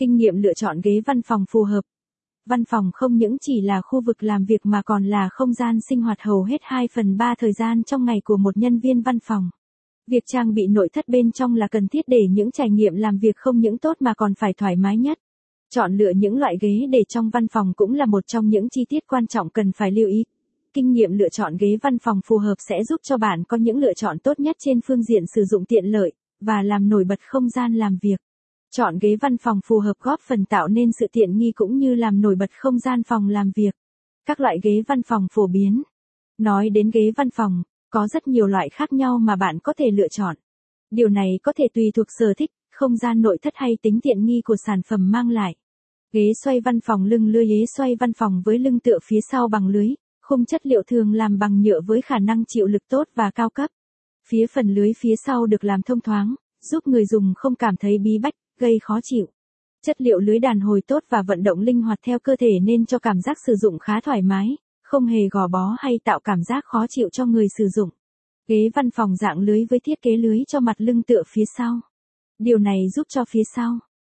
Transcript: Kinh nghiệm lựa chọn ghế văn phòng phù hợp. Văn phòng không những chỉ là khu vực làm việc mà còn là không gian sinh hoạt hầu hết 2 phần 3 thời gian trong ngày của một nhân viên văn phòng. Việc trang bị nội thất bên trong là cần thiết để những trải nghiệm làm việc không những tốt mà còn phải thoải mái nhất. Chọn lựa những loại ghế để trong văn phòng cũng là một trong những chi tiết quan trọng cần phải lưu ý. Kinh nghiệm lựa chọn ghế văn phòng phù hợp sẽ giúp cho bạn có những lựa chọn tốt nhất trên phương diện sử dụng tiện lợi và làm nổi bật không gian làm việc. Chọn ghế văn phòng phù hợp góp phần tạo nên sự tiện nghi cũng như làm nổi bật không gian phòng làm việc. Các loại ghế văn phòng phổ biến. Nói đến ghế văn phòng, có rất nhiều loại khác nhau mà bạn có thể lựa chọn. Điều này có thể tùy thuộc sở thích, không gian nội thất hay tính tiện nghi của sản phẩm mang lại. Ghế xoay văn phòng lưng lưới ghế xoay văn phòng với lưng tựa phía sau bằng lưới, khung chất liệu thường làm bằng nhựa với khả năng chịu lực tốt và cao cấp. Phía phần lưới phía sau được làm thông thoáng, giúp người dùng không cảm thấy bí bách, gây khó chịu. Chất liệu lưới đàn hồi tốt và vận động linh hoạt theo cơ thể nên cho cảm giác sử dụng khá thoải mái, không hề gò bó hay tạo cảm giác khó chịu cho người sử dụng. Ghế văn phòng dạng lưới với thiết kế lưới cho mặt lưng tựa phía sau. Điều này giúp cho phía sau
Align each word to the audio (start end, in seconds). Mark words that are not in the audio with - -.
Kinh 0.00 0.16
nghiệm 0.16 0.36
lựa 0.36 0.54
chọn 0.54 0.80
ghế 0.80 1.00
văn 1.06 1.22
phòng 1.22 1.44
phù 1.50 1.62
hợp. 1.62 1.80
Văn 2.46 2.64
phòng 2.64 2.90
không 2.94 3.16
những 3.16 3.36
chỉ 3.40 3.60
là 3.60 3.80
khu 3.80 4.00
vực 4.00 4.22
làm 4.22 4.44
việc 4.44 4.66
mà 4.66 4.82
còn 4.82 5.04
là 5.04 5.28
không 5.32 5.52
gian 5.52 5.78
sinh 5.88 6.02
hoạt 6.02 6.20
hầu 6.20 6.42
hết 6.42 6.60
2 6.62 6.88
phần 6.94 7.16
3 7.16 7.34
thời 7.38 7.52
gian 7.52 7.82
trong 7.82 8.04
ngày 8.04 8.20
của 8.24 8.36
một 8.36 8.56
nhân 8.56 8.78
viên 8.78 9.02
văn 9.02 9.18
phòng. 9.24 9.50
Việc 10.06 10.22
trang 10.26 10.54
bị 10.54 10.66
nội 10.66 10.88
thất 10.92 11.08
bên 11.08 11.32
trong 11.32 11.54
là 11.54 11.68
cần 11.68 11.88
thiết 11.88 12.04
để 12.06 12.20
những 12.30 12.50
trải 12.50 12.70
nghiệm 12.70 12.94
làm 12.94 13.18
việc 13.18 13.36
không 13.36 13.58
những 13.58 13.78
tốt 13.78 13.96
mà 14.00 14.14
còn 14.14 14.34
phải 14.34 14.52
thoải 14.54 14.76
mái 14.76 14.96
nhất. 14.96 15.18
Chọn 15.74 15.96
lựa 15.96 16.12
những 16.16 16.36
loại 16.36 16.56
ghế 16.60 16.86
để 16.90 17.04
trong 17.08 17.30
văn 17.30 17.48
phòng 17.48 17.72
cũng 17.76 17.94
là 17.94 18.06
một 18.06 18.26
trong 18.26 18.48
những 18.48 18.68
chi 18.68 18.84
tiết 18.88 19.06
quan 19.06 19.26
trọng 19.26 19.50
cần 19.50 19.72
phải 19.72 19.90
lưu 19.92 20.08
ý. 20.08 20.24
Kinh 20.72 20.92
nghiệm 20.92 21.12
lựa 21.12 21.28
chọn 21.28 21.56
ghế 21.56 21.76
văn 21.82 21.98
phòng 21.98 22.20
phù 22.26 22.38
hợp 22.38 22.56
sẽ 22.58 22.84
giúp 22.84 23.00
cho 23.02 23.16
bạn 23.16 23.44
có 23.44 23.56
những 23.56 23.78
lựa 23.78 23.94
chọn 23.94 24.18
tốt 24.18 24.40
nhất 24.40 24.56
trên 24.58 24.80
phương 24.80 25.02
diện 25.02 25.24
sử 25.34 25.44
dụng 25.44 25.64
tiện 25.64 25.84
lợi 25.84 26.12
và 26.40 26.62
làm 26.62 26.88
nổi 26.88 27.04
bật 27.04 27.18
không 27.28 27.48
gian 27.48 27.74
làm 27.74 27.98
việc. 28.02 28.20
Chọn 28.72 28.98
ghế 28.98 29.16
văn 29.16 29.36
phòng 29.36 29.60
phù 29.64 29.78
hợp 29.78 29.94
góp 30.00 30.20
phần 30.20 30.44
tạo 30.44 30.68
nên 30.68 30.90
sự 31.00 31.06
tiện 31.12 31.38
nghi 31.38 31.52
cũng 31.54 31.78
như 31.78 31.94
làm 31.94 32.20
nổi 32.20 32.34
bật 32.34 32.50
không 32.52 32.78
gian 32.78 33.02
phòng 33.02 33.28
làm 33.28 33.50
việc. 33.56 33.74
Các 34.26 34.40
loại 34.40 34.58
ghế 34.62 34.82
văn 34.86 35.02
phòng 35.02 35.26
phổ 35.32 35.46
biến. 35.46 35.82
Nói 36.38 36.70
đến 36.70 36.90
ghế 36.90 37.10
văn 37.16 37.30
phòng, 37.30 37.62
có 37.90 38.08
rất 38.08 38.28
nhiều 38.28 38.46
loại 38.46 38.68
khác 38.68 38.92
nhau 38.92 39.18
mà 39.18 39.36
bạn 39.36 39.58
có 39.58 39.72
thể 39.78 39.90
lựa 39.90 40.08
chọn. 40.08 40.36
Điều 40.90 41.08
này 41.08 41.38
có 41.42 41.52
thể 41.56 41.64
tùy 41.74 41.90
thuộc 41.94 42.06
sở 42.18 42.34
thích, 42.36 42.50
không 42.72 42.96
gian 42.96 43.22
nội 43.22 43.38
thất 43.42 43.52
hay 43.56 43.76
tính 43.82 44.00
tiện 44.02 44.24
nghi 44.24 44.40
của 44.44 44.56
sản 44.66 44.82
phẩm 44.82 45.10
mang 45.10 45.30
lại. 45.30 45.54
Ghế 46.12 46.32
xoay 46.44 46.60
văn 46.60 46.80
phòng 46.80 47.04
lưng 47.04 47.28
lưới 47.28 47.46
ghế 47.46 47.64
xoay 47.76 47.96
văn 48.00 48.12
phòng 48.12 48.42
với 48.44 48.58
lưng 48.58 48.80
tựa 48.80 48.98
phía 49.04 49.20
sau 49.30 49.48
bằng 49.48 49.66
lưới, 49.68 49.88
khung 50.22 50.44
chất 50.44 50.66
liệu 50.66 50.82
thường 50.86 51.12
làm 51.12 51.38
bằng 51.38 51.62
nhựa 51.62 51.80
với 51.80 52.02
khả 52.02 52.18
năng 52.18 52.44
chịu 52.48 52.66
lực 52.66 52.82
tốt 52.88 53.08
và 53.14 53.30
cao 53.30 53.50
cấp. 53.50 53.70
Phía 54.28 54.46
phần 54.46 54.74
lưới 54.74 54.92
phía 54.98 55.14
sau 55.26 55.46
được 55.46 55.64
làm 55.64 55.82
thông 55.82 56.00
thoáng, 56.00 56.34
giúp 56.70 56.86
người 56.86 57.06
dùng 57.06 57.32
không 57.36 57.54
cảm 57.54 57.76
thấy 57.76 57.98
bí 57.98 58.18
bách, 58.22 58.34
gây 58.60 58.78
khó 58.82 59.00
chịu. 59.02 59.26
Chất 59.86 60.00
liệu 60.00 60.18
lưới 60.18 60.38
đàn 60.38 60.60
hồi 60.60 60.82
tốt 60.86 61.02
và 61.08 61.22
vận 61.22 61.42
động 61.42 61.60
linh 61.60 61.82
hoạt 61.82 61.98
theo 62.06 62.18
cơ 62.18 62.36
thể 62.36 62.60
nên 62.62 62.86
cho 62.86 62.98
cảm 62.98 63.20
giác 63.20 63.38
sử 63.46 63.54
dụng 63.56 63.78
khá 63.78 64.00
thoải 64.00 64.22
mái, 64.22 64.56
không 64.82 65.06
hề 65.06 65.28
gò 65.30 65.48
bó 65.48 65.76
hay 65.78 65.98
tạo 66.04 66.20
cảm 66.20 66.42
giác 66.42 66.64
khó 66.64 66.86
chịu 66.88 67.08
cho 67.12 67.26
người 67.26 67.46
sử 67.58 67.68
dụng. 67.68 67.90
Ghế 68.48 68.70
văn 68.74 68.90
phòng 68.90 69.16
dạng 69.16 69.38
lưới 69.38 69.64
với 69.70 69.80
thiết 69.80 70.02
kế 70.02 70.16
lưới 70.16 70.38
cho 70.48 70.60
mặt 70.60 70.76
lưng 70.78 71.02
tựa 71.02 71.22
phía 71.28 71.44
sau. 71.56 71.80
Điều 72.38 72.58
này 72.58 72.88
giúp 72.94 73.06
cho 73.08 73.24
phía 73.24 73.42
sau 73.54 73.78